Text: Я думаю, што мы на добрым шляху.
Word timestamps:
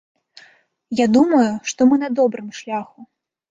Я 0.99 1.07
думаю, 1.17 1.51
што 1.73 1.79
мы 1.93 2.01
на 2.07 2.11
добрым 2.23 2.51
шляху. 2.63 3.09